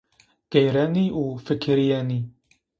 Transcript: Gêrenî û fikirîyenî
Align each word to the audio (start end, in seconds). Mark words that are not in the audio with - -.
Gêrenî 0.51 1.07
û 1.21 1.23
fikirîyenî 1.45 2.19